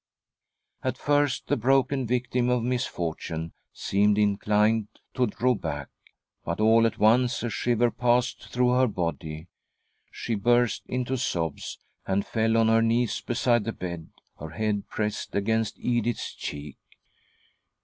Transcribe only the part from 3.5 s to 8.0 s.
seemed inclined to draw back, but all at once a shiver